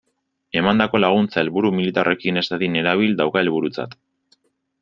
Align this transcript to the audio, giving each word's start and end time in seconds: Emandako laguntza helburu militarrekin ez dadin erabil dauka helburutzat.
Emandako 0.61 1.01
laguntza 1.01 1.39
helburu 1.43 1.71
militarrekin 1.81 2.43
ez 2.43 2.45
dadin 2.55 2.81
erabil 2.85 3.17
dauka 3.23 3.45
helburutzat. 3.47 3.97